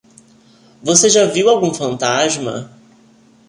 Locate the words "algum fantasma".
1.47-2.71